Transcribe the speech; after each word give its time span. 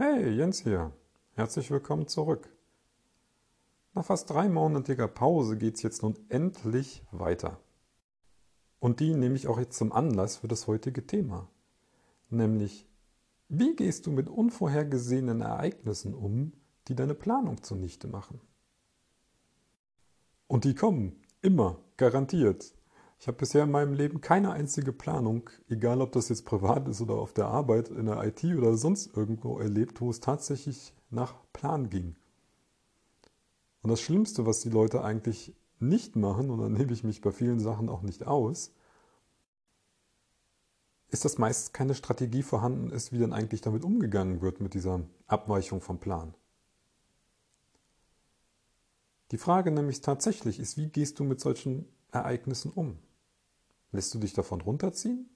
Hey, 0.00 0.30
Jens 0.30 0.60
hier. 0.60 0.92
Herzlich 1.34 1.72
willkommen 1.72 2.06
zurück. 2.06 2.56
Nach 3.94 4.04
fast 4.04 4.30
dreimonatiger 4.30 5.08
Pause 5.08 5.56
geht's 5.58 5.82
jetzt 5.82 6.04
nun 6.04 6.16
endlich 6.28 7.02
weiter. 7.10 7.58
Und 8.78 9.00
die 9.00 9.16
nehme 9.16 9.34
ich 9.34 9.48
auch 9.48 9.58
jetzt 9.58 9.76
zum 9.76 9.90
Anlass 9.90 10.36
für 10.36 10.46
das 10.46 10.68
heutige 10.68 11.04
Thema. 11.04 11.48
Nämlich, 12.30 12.86
wie 13.48 13.74
gehst 13.74 14.06
du 14.06 14.12
mit 14.12 14.28
unvorhergesehenen 14.28 15.40
Ereignissen 15.40 16.14
um, 16.14 16.52
die 16.86 16.94
deine 16.94 17.14
Planung 17.16 17.64
zunichte 17.64 18.06
machen? 18.06 18.40
Und 20.46 20.62
die 20.62 20.76
kommen, 20.76 21.20
immer, 21.42 21.80
garantiert. 21.96 22.72
Ich 23.20 23.26
habe 23.26 23.38
bisher 23.38 23.64
in 23.64 23.72
meinem 23.72 23.94
Leben 23.94 24.20
keine 24.20 24.52
einzige 24.52 24.92
Planung, 24.92 25.50
egal 25.68 26.00
ob 26.00 26.12
das 26.12 26.28
jetzt 26.28 26.44
privat 26.44 26.86
ist 26.86 27.00
oder 27.00 27.14
auf 27.14 27.32
der 27.32 27.46
Arbeit, 27.46 27.88
in 27.88 28.06
der 28.06 28.22
IT 28.24 28.44
oder 28.44 28.76
sonst 28.76 29.16
irgendwo 29.16 29.58
erlebt, 29.58 30.00
wo 30.00 30.10
es 30.10 30.20
tatsächlich 30.20 30.94
nach 31.10 31.34
Plan 31.52 31.90
ging. 31.90 32.14
Und 33.82 33.90
das 33.90 34.00
Schlimmste, 34.00 34.46
was 34.46 34.60
die 34.60 34.70
Leute 34.70 35.02
eigentlich 35.02 35.56
nicht 35.80 36.14
machen, 36.14 36.50
und 36.50 36.60
dann 36.60 36.72
nehme 36.72 36.92
ich 36.92 37.02
mich 37.02 37.20
bei 37.20 37.32
vielen 37.32 37.58
Sachen 37.58 37.88
auch 37.88 38.02
nicht 38.02 38.24
aus, 38.24 38.72
ist, 41.08 41.24
dass 41.24 41.38
meist 41.38 41.72
keine 41.74 41.94
Strategie 41.94 42.42
vorhanden 42.42 42.90
ist, 42.90 43.12
wie 43.12 43.18
dann 43.18 43.32
eigentlich 43.32 43.62
damit 43.62 43.82
umgegangen 43.82 44.42
wird 44.42 44.60
mit 44.60 44.74
dieser 44.74 45.00
Abweichung 45.26 45.80
vom 45.80 45.98
Plan. 45.98 46.34
Die 49.30 49.38
Frage 49.38 49.70
nämlich 49.72 50.02
tatsächlich 50.02 50.60
ist, 50.60 50.76
wie 50.76 50.88
gehst 50.88 51.18
du 51.18 51.24
mit 51.24 51.40
solchen 51.40 51.86
Ereignissen 52.12 52.70
um? 52.70 52.98
Lässt 53.92 54.12
du 54.14 54.18
dich 54.18 54.34
davon 54.34 54.60
runterziehen? 54.60 55.28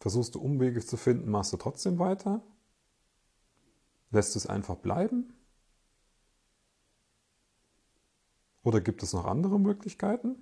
Versuchst 0.00 0.34
du 0.34 0.40
Umwege 0.40 0.84
zu 0.84 0.96
finden, 0.96 1.30
machst 1.30 1.52
du 1.52 1.56
trotzdem 1.56 1.98
weiter? 1.98 2.42
Lässt 4.10 4.36
es 4.36 4.46
einfach 4.46 4.76
bleiben? 4.76 5.32
Oder 8.62 8.80
gibt 8.80 9.02
es 9.02 9.12
noch 9.12 9.26
andere 9.26 9.58
Möglichkeiten? 9.58 10.36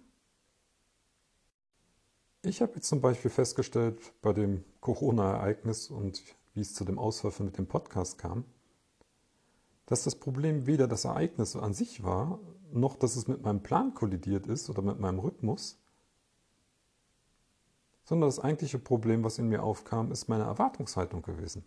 Ich 2.43 2.61
habe 2.61 2.75
jetzt 2.75 2.89
zum 2.89 3.01
Beispiel 3.01 3.31
festgestellt 3.31 4.13
bei 4.21 4.33
dem 4.33 4.65
Corona-Ereignis 4.81 5.91
und 5.91 6.23
wie 6.55 6.61
es 6.61 6.75
zu 6.75 6.85
dem 6.85 6.99
Ausfall 6.99 7.33
mit 7.39 7.57
dem 7.57 7.67
Podcast 7.67 8.19
kam, 8.19 8.45
dass 9.87 10.05
das 10.05 10.17
Problem 10.17 10.67
weder 10.67 10.89
das 10.89 11.05
Ereignis 11.05 11.55
an 11.55 11.73
sich 11.73 12.03
war, 12.03 12.41
noch 12.73 12.97
dass 12.97 13.17
es 13.17 13.29
mit 13.29 13.43
meinem 13.43 13.63
Plan 13.63 13.95
kollidiert 13.95 14.47
ist 14.47 14.71
oder 14.71 14.83
mit 14.83 14.99
meinem 14.99 15.21
Rhythmus, 15.21 15.82
sondern 18.05 18.29
das 18.29 18.41
eigentliche 18.41 18.79
Problem, 18.79 19.25
was 19.25 19.39
in 19.39 19.49
mir 19.49 19.63
aufkam, 19.63 20.13
ist 20.13 20.29
meine 20.29 20.45
Erwartungshaltung 20.45 21.23
gewesen. 21.23 21.65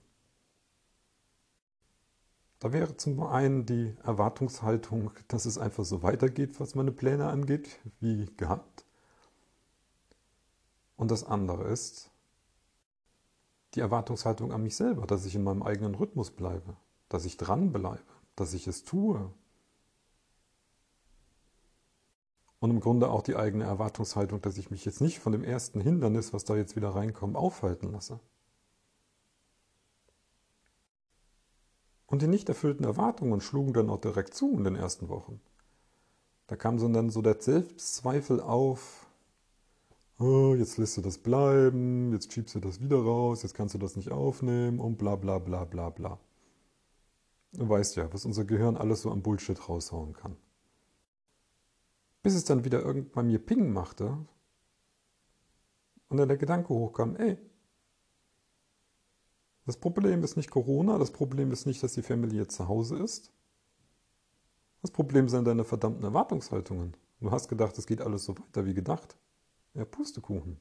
Da 2.59 2.73
wäre 2.73 2.97
zum 2.97 3.21
einen 3.21 3.65
die 3.65 3.95
Erwartungshaltung, 4.03 5.11
dass 5.27 5.45
es 5.45 5.57
einfach 5.57 5.85
so 5.85 6.03
weitergeht, 6.03 6.59
was 6.59 6.75
meine 6.75 6.91
Pläne 6.91 7.27
angeht, 7.27 7.79
wie 7.99 8.25
gehabt. 8.37 8.85
Und 10.95 11.11
das 11.11 11.25
andere 11.25 11.65
ist 11.65 12.09
die 13.75 13.81
Erwartungshaltung 13.81 14.53
an 14.53 14.63
mich 14.63 14.75
selber, 14.75 15.05
dass 15.05 15.25
ich 15.25 15.35
in 15.35 15.43
meinem 15.43 15.63
eigenen 15.63 15.95
Rhythmus 15.95 16.31
bleibe, 16.31 16.77
dass 17.09 17.25
ich 17.25 17.37
dran 17.37 17.73
bleibe, 17.73 18.01
dass 18.35 18.53
ich 18.53 18.67
es 18.67 18.83
tue. 18.83 19.31
Und 22.65 22.71
im 22.71 22.79
Grunde 22.79 23.11
auch 23.11 23.21
die 23.21 23.35
eigene 23.35 23.65
Erwartungshaltung, 23.65 24.41
dass 24.41 24.57
ich 24.57 24.71
mich 24.71 24.85
jetzt 24.85 24.99
nicht 24.99 25.19
von 25.19 25.31
dem 25.31 25.43
ersten 25.43 25.79
Hindernis, 25.79 26.33
was 26.33 26.45
da 26.45 26.55
jetzt 26.55 26.75
wieder 26.75 26.89
reinkommt, 26.89 27.35
aufhalten 27.35 27.91
lasse. 27.91 28.19
Und 32.07 32.23
die 32.23 32.27
nicht 32.27 32.49
erfüllten 32.49 32.83
Erwartungen 32.83 33.39
schlugen 33.39 33.71
dann 33.73 33.87
auch 33.91 34.01
direkt 34.01 34.33
zu 34.33 34.57
in 34.57 34.63
den 34.63 34.75
ersten 34.75 35.09
Wochen. 35.09 35.39
Da 36.47 36.55
kam 36.55 36.79
so 36.79 36.89
dann 36.89 37.11
so 37.11 37.21
der 37.21 37.39
Selbstzweifel 37.39 38.41
auf, 38.41 39.05
oh, 40.17 40.55
jetzt 40.57 40.79
lässt 40.79 40.97
du 40.97 41.01
das 41.01 41.19
bleiben, 41.19 42.13
jetzt 42.13 42.33
schiebst 42.33 42.55
du 42.55 42.59
das 42.59 42.81
wieder 42.81 42.97
raus, 42.97 43.43
jetzt 43.43 43.53
kannst 43.53 43.75
du 43.75 43.77
das 43.77 43.95
nicht 43.95 44.09
aufnehmen 44.11 44.79
und 44.79 44.97
bla 44.97 45.15
bla 45.15 45.37
bla 45.37 45.65
bla 45.65 45.91
bla. 45.91 46.17
Du 47.53 47.69
weißt 47.69 47.95
ja, 47.97 48.11
was 48.11 48.25
unser 48.25 48.43
Gehirn 48.43 48.75
alles 48.75 49.03
so 49.03 49.11
am 49.11 49.21
Bullshit 49.21 49.69
raushauen 49.69 50.13
kann. 50.13 50.35
Bis 52.25 52.33
es 52.33 52.43
dann 52.43 52.65
wieder 52.65 52.81
irgend 52.81 53.11
bei 53.11 53.21
mir 53.21 53.37
Ping 53.37 53.71
machte 53.71 54.17
und 56.09 56.17
dann 56.17 56.27
der 56.27 56.37
Gedanke 56.37 56.69
hochkam, 56.69 57.15
ey, 57.17 57.37
das 59.67 59.77
Problem 59.77 60.23
ist 60.23 60.35
nicht 60.35 60.49
Corona, 60.49 60.97
das 60.97 61.11
Problem 61.11 61.51
ist 61.51 61.67
nicht, 61.67 61.83
dass 61.83 61.93
die 61.93 62.01
Familie 62.01 62.41
jetzt 62.41 62.55
zu 62.55 62.67
Hause 62.67 62.97
ist. 62.97 63.31
Das 64.81 64.89
Problem 64.89 65.29
sind 65.29 65.45
deine 65.45 65.63
verdammten 65.63 66.03
Erwartungshaltungen. 66.03 66.97
Du 67.19 67.29
hast 67.29 67.47
gedacht, 67.47 67.77
es 67.77 67.85
geht 67.85 68.01
alles 68.01 68.25
so 68.25 68.35
weiter 68.35 68.65
wie 68.65 68.73
gedacht. 68.73 69.15
Ja, 69.75 69.85
Pustekuchen. 69.85 70.57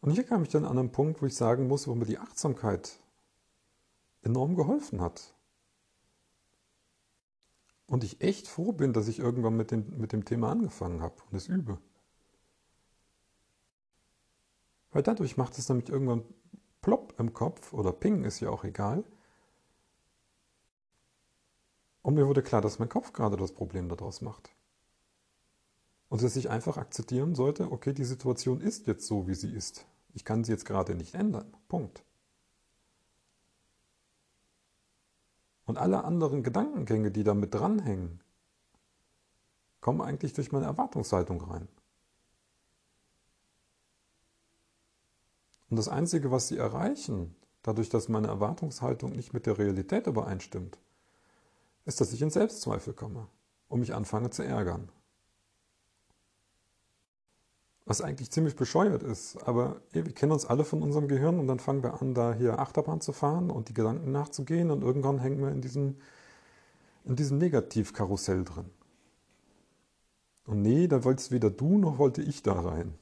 Und 0.00 0.12
hier 0.12 0.24
kam 0.24 0.42
ich 0.42 0.48
dann 0.48 0.64
an 0.64 0.78
einen 0.78 0.90
Punkt, 0.90 1.20
wo 1.20 1.26
ich 1.26 1.36
sagen 1.36 1.66
muss, 1.66 1.86
wo 1.86 1.94
mir 1.94 2.06
die 2.06 2.18
Achtsamkeit 2.18 2.98
enorm 4.22 4.56
geholfen 4.56 5.02
hat. 5.02 5.34
Und 7.88 8.04
ich 8.04 8.20
echt 8.20 8.46
froh 8.46 8.72
bin, 8.72 8.92
dass 8.92 9.08
ich 9.08 9.18
irgendwann 9.18 9.56
mit 9.56 9.70
dem, 9.70 9.98
mit 9.98 10.12
dem 10.12 10.24
Thema 10.24 10.50
angefangen 10.50 11.00
habe 11.00 11.16
und 11.30 11.36
es 11.36 11.48
übe. 11.48 11.78
Weil 14.92 15.02
dadurch 15.02 15.38
macht 15.38 15.58
es 15.58 15.68
nämlich 15.68 15.88
irgendwann 15.88 16.22
plopp 16.82 17.18
im 17.18 17.32
Kopf 17.32 17.72
oder 17.72 17.92
ping, 17.92 18.24
ist 18.24 18.40
ja 18.40 18.50
auch 18.50 18.64
egal. 18.64 19.04
Und 22.02 22.14
mir 22.14 22.26
wurde 22.26 22.42
klar, 22.42 22.60
dass 22.60 22.78
mein 22.78 22.90
Kopf 22.90 23.12
gerade 23.14 23.36
das 23.38 23.52
Problem 23.52 23.88
daraus 23.88 24.20
macht. 24.20 24.50
Und 26.10 26.22
dass 26.22 26.36
ich 26.36 26.50
einfach 26.50 26.76
akzeptieren 26.76 27.34
sollte, 27.34 27.72
okay, 27.72 27.94
die 27.94 28.04
Situation 28.04 28.60
ist 28.60 28.86
jetzt 28.86 29.06
so, 29.06 29.26
wie 29.26 29.34
sie 29.34 29.52
ist. 29.52 29.86
Ich 30.12 30.24
kann 30.24 30.44
sie 30.44 30.52
jetzt 30.52 30.64
gerade 30.64 30.94
nicht 30.94 31.14
ändern. 31.14 31.54
Punkt. 31.68 32.02
Und 35.68 35.76
alle 35.76 36.02
anderen 36.04 36.42
Gedankengänge, 36.42 37.10
die 37.10 37.24
da 37.24 37.34
mit 37.34 37.52
dranhängen, 37.52 38.22
kommen 39.82 40.00
eigentlich 40.00 40.32
durch 40.32 40.50
meine 40.50 40.64
Erwartungshaltung 40.64 41.42
rein. 41.42 41.68
Und 45.68 45.76
das 45.76 45.88
Einzige, 45.88 46.30
was 46.30 46.48
sie 46.48 46.56
erreichen, 46.56 47.36
dadurch, 47.62 47.90
dass 47.90 48.08
meine 48.08 48.28
Erwartungshaltung 48.28 49.12
nicht 49.12 49.34
mit 49.34 49.44
der 49.44 49.58
Realität 49.58 50.06
übereinstimmt, 50.06 50.78
ist, 51.84 52.00
dass 52.00 52.14
ich 52.14 52.22
in 52.22 52.30
Selbstzweifel 52.30 52.94
komme 52.94 53.28
und 53.68 53.80
mich 53.80 53.94
anfange 53.94 54.30
zu 54.30 54.42
ärgern. 54.42 54.90
Was 57.88 58.02
eigentlich 58.02 58.30
ziemlich 58.30 58.54
bescheuert 58.54 59.02
ist, 59.02 59.38
aber 59.48 59.80
ey, 59.92 60.04
wir 60.04 60.12
kennen 60.12 60.32
uns 60.32 60.44
alle 60.44 60.64
von 60.64 60.82
unserem 60.82 61.08
Gehirn 61.08 61.40
und 61.40 61.48
dann 61.48 61.58
fangen 61.58 61.82
wir 61.82 62.02
an, 62.02 62.12
da 62.12 62.34
hier 62.34 62.58
Achterbahn 62.58 63.00
zu 63.00 63.14
fahren 63.14 63.50
und 63.50 63.70
die 63.70 63.74
Gedanken 63.74 64.12
nachzugehen 64.12 64.70
und 64.70 64.82
irgendwann 64.82 65.18
hängen 65.18 65.40
wir 65.40 65.50
in 65.50 65.62
diesem, 65.62 65.96
in 67.06 67.16
diesem 67.16 67.38
Negativkarussell 67.38 68.44
drin. 68.44 68.66
Und 70.44 70.60
nee, 70.60 70.86
da 70.86 71.02
wolltest 71.02 71.32
weder 71.32 71.48
du 71.48 71.78
noch 71.78 71.96
wollte 71.96 72.20
ich 72.20 72.42
da 72.42 72.60
rein. 72.60 72.92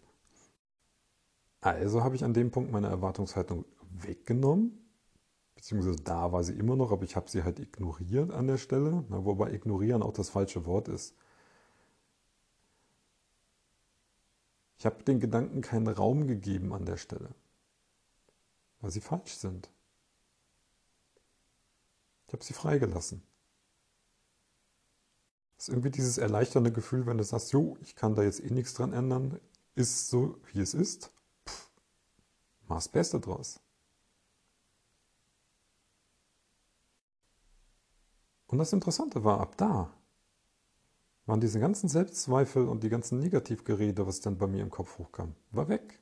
Also 1.63 2.05
habe 2.05 2.15
ich 2.15 2.23
an 2.23 2.33
dem 2.33 2.53
Punkt 2.53 2.71
meine 2.71 2.87
Erwartungshaltung 2.87 3.65
weggenommen, 3.91 4.79
beziehungsweise 5.57 5.97
da 5.97 6.31
war 6.31 6.45
sie 6.45 6.53
immer 6.53 6.77
noch, 6.77 6.93
aber 6.93 7.03
ich 7.03 7.17
habe 7.17 7.29
sie 7.29 7.43
halt 7.43 7.59
ignoriert 7.59 8.31
an 8.31 8.47
der 8.47 8.59
Stelle, 8.59 9.05
wobei 9.09 9.53
ignorieren 9.53 10.05
auch 10.05 10.13
das 10.13 10.29
falsche 10.29 10.65
Wort 10.65 10.87
ist. 10.87 11.17
Ich 14.79 14.87
habe 14.87 15.03
den 15.03 15.21
Gedanken 15.21 15.63
keinen 15.63 15.89
Raum 15.89 16.27
gegeben 16.27 16.73
an 16.73 16.85
der 16.85 16.97
Stelle, 16.97 17.35
weil 18.81 18.91
sie 18.91 19.01
falsch 19.01 19.35
sind. 19.35 19.71
Ich 22.27 22.33
habe 22.33 22.45
sie 22.45 22.55
freigelassen. 22.55 23.23
Das 25.57 25.69
ist 25.69 25.69
irgendwie 25.71 25.91
dieses 25.91 26.19
erleichternde 26.19 26.71
Gefühl, 26.71 27.07
wenn 27.07 27.17
du 27.17 27.25
sagst, 27.25 27.53
jo, 27.53 27.79
ich 27.81 27.97
kann 27.97 28.15
da 28.15 28.23
jetzt 28.23 28.41
eh 28.41 28.51
nichts 28.51 28.75
dran 28.75 28.93
ändern, 28.93 29.41
ist 29.75 30.09
so, 30.09 30.39
wie 30.53 30.61
es 30.61 30.75
ist. 30.75 31.11
Pff, 31.49 31.71
mach 32.69 32.77
das 32.77 32.89
Beste 32.89 33.21
draus. 33.21 33.61
Und 38.49 38.59
das 38.59 38.73
Interessante 38.73 39.25
war, 39.25 39.41
ab 39.41 39.57
da 39.57 39.93
waren 41.27 41.41
diese 41.41 41.61
ganzen 41.61 41.89
Selbstzweifel 41.89 42.67
und 42.67 42.83
die 42.85 42.89
ganzen 42.89 43.19
Negativgerede, 43.19 44.07
was 44.07 44.21
dann 44.21 44.39
bei 44.39 44.47
mir 44.47 44.63
im 44.63 44.71
Kopf 44.71 44.99
hochkam, 44.99 45.35
war 45.51 45.69
weg. 45.69 46.01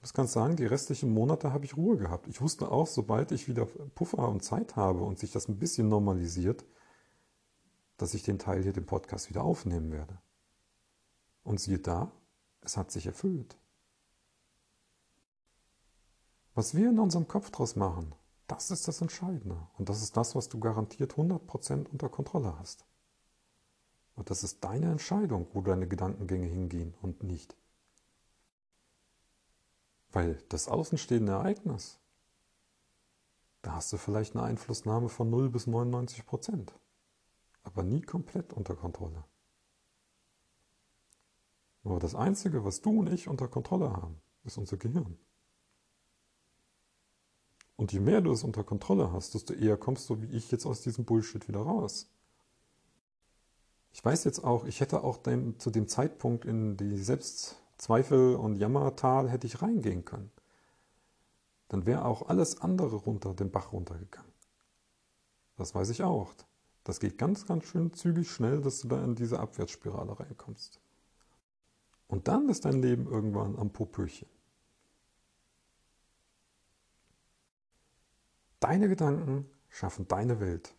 Das 0.00 0.14
kannst 0.14 0.32
sagen, 0.32 0.56
die 0.56 0.66
restlichen 0.66 1.12
Monate 1.12 1.52
habe 1.52 1.64
ich 1.64 1.76
Ruhe 1.76 1.96
gehabt. 1.96 2.26
Ich 2.28 2.40
wusste 2.40 2.70
auch, 2.70 2.86
sobald 2.86 3.32
ich 3.32 3.48
wieder 3.48 3.66
Puffer 3.66 4.28
und 4.28 4.42
Zeit 4.42 4.76
habe 4.76 5.00
und 5.00 5.18
sich 5.18 5.30
das 5.30 5.48
ein 5.48 5.58
bisschen 5.58 5.88
normalisiert, 5.88 6.64
dass 7.98 8.14
ich 8.14 8.22
den 8.22 8.38
Teil 8.38 8.62
hier, 8.62 8.72
den 8.72 8.86
Podcast, 8.86 9.28
wieder 9.28 9.42
aufnehmen 9.42 9.92
werde. 9.92 10.18
Und 11.44 11.60
siehe 11.60 11.78
da, 11.78 12.12
es 12.62 12.76
hat 12.76 12.90
sich 12.90 13.06
erfüllt. 13.06 13.58
Was 16.54 16.74
wir 16.74 16.88
in 16.90 16.98
unserem 16.98 17.28
Kopf 17.28 17.50
draus 17.50 17.76
machen, 17.76 18.14
das 18.46 18.70
ist 18.70 18.88
das 18.88 19.00
Entscheidende. 19.00 19.56
Und 19.78 19.88
das 19.88 20.02
ist 20.02 20.16
das, 20.16 20.34
was 20.34 20.48
du 20.48 20.58
garantiert 20.58 21.12
100% 21.12 21.88
unter 21.90 22.08
Kontrolle 22.08 22.58
hast. 22.58 22.84
Und 24.20 24.28
das 24.28 24.44
ist 24.44 24.62
deine 24.62 24.90
Entscheidung, 24.90 25.46
wo 25.54 25.62
deine 25.62 25.88
Gedankengänge 25.88 26.46
hingehen 26.46 26.92
und 27.00 27.22
nicht. 27.22 27.56
Weil 30.12 30.34
das 30.50 30.68
außenstehende 30.68 31.32
Ereignis, 31.32 31.98
da 33.62 33.76
hast 33.76 33.90
du 33.94 33.96
vielleicht 33.96 34.36
eine 34.36 34.44
Einflussnahme 34.44 35.08
von 35.08 35.30
0 35.30 35.48
bis 35.48 35.66
99 35.66 36.26
Prozent, 36.26 36.74
aber 37.62 37.82
nie 37.82 38.02
komplett 38.02 38.52
unter 38.52 38.76
Kontrolle. 38.76 39.24
Nur 41.82 41.98
das 41.98 42.14
Einzige, 42.14 42.62
was 42.62 42.82
du 42.82 43.00
und 43.00 43.10
ich 43.10 43.26
unter 43.26 43.48
Kontrolle 43.48 43.90
haben, 43.90 44.20
ist 44.44 44.58
unser 44.58 44.76
Gehirn. 44.76 45.18
Und 47.76 47.94
je 47.94 48.00
mehr 48.00 48.20
du 48.20 48.32
es 48.32 48.44
unter 48.44 48.64
Kontrolle 48.64 49.12
hast, 49.12 49.32
desto 49.32 49.54
eher 49.54 49.78
kommst 49.78 50.10
du, 50.10 50.20
wie 50.20 50.36
ich, 50.36 50.50
jetzt 50.50 50.66
aus 50.66 50.82
diesem 50.82 51.06
Bullshit 51.06 51.48
wieder 51.48 51.60
raus. 51.60 52.10
Ich 53.92 54.04
weiß 54.04 54.24
jetzt 54.24 54.44
auch, 54.44 54.64
ich 54.64 54.80
hätte 54.80 55.02
auch 55.02 55.16
dem, 55.18 55.58
zu 55.58 55.70
dem 55.70 55.88
Zeitpunkt 55.88 56.44
in 56.44 56.76
die 56.76 56.96
Selbstzweifel 56.96 58.36
und 58.36 58.56
Jammertal 58.56 59.28
hätte 59.28 59.46
ich 59.46 59.62
reingehen 59.62 60.04
können. 60.04 60.30
Dann 61.68 61.86
wäre 61.86 62.04
auch 62.04 62.28
alles 62.28 62.60
andere 62.60 62.96
runter, 62.96 63.34
den 63.34 63.50
Bach 63.50 63.72
runtergegangen. 63.72 64.32
Das 65.56 65.74
weiß 65.74 65.90
ich 65.90 66.02
auch. 66.02 66.32
Das 66.84 67.00
geht 67.00 67.18
ganz, 67.18 67.46
ganz 67.46 67.64
schön 67.64 67.92
zügig 67.92 68.30
schnell, 68.30 68.60
dass 68.60 68.80
du 68.80 68.88
da 68.88 69.04
in 69.04 69.14
diese 69.14 69.38
Abwärtsspirale 69.38 70.18
reinkommst. 70.18 70.80
Und 72.08 72.26
dann 72.26 72.48
ist 72.48 72.64
dein 72.64 72.82
Leben 72.82 73.06
irgendwann 73.06 73.56
am 73.56 73.70
Popöchen. 73.70 74.26
Deine 78.58 78.88
Gedanken 78.88 79.48
schaffen 79.68 80.08
deine 80.08 80.40
Welt. 80.40 80.74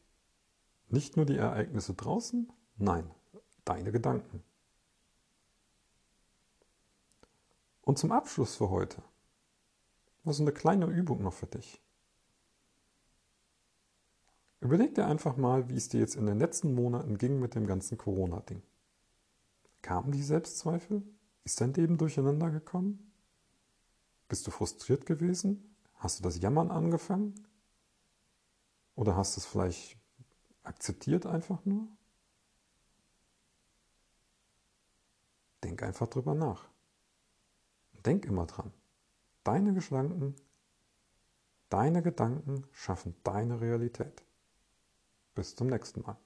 Nicht 0.89 1.15
nur 1.15 1.25
die 1.25 1.37
Ereignisse 1.37 1.93
draußen, 1.93 2.51
nein, 2.77 3.09
deine 3.65 3.91
Gedanken. 3.91 4.43
Und 7.81 7.97
zum 7.97 8.11
Abschluss 8.11 8.55
für 8.55 8.69
heute, 8.69 9.01
was 10.23 10.39
eine 10.39 10.51
kleine 10.51 10.85
Übung 10.85 11.23
noch 11.23 11.33
für 11.33 11.47
dich? 11.47 11.81
Überleg 14.59 14.93
dir 14.93 15.07
einfach 15.07 15.37
mal, 15.37 15.69
wie 15.69 15.75
es 15.75 15.89
dir 15.89 15.99
jetzt 15.99 16.15
in 16.15 16.27
den 16.27 16.37
letzten 16.37 16.75
Monaten 16.75 17.17
ging 17.17 17.39
mit 17.39 17.55
dem 17.55 17.65
ganzen 17.65 17.97
Corona-Ding. 17.97 18.61
Kamen 19.81 20.11
die 20.11 20.21
Selbstzweifel? 20.21 21.01
Ist 21.43 21.59
dein 21.59 21.73
Leben 21.73 21.97
durcheinander 21.97 22.51
gekommen? 22.51 23.11
Bist 24.27 24.45
du 24.45 24.51
frustriert 24.51 25.07
gewesen? 25.07 25.75
Hast 25.95 26.19
du 26.19 26.23
das 26.23 26.39
Jammern 26.39 26.69
angefangen? 26.69 27.33
Oder 28.95 29.15
hast 29.15 29.35
du 29.35 29.41
es 29.41 29.47
vielleicht 29.47 29.97
akzeptiert 30.63 31.25
einfach 31.25 31.65
nur? 31.65 31.87
Einfach 35.81 36.07
drüber 36.07 36.35
nach. 36.35 36.69
Denk 38.05 38.25
immer 38.25 38.45
dran. 38.45 38.71
Deine 39.43 39.73
Gedanken, 39.73 40.35
deine 41.69 42.01
Gedanken 42.01 42.65
schaffen 42.71 43.15
deine 43.23 43.59
Realität. 43.61 44.23
Bis 45.33 45.55
zum 45.55 45.67
nächsten 45.67 46.01
Mal. 46.01 46.17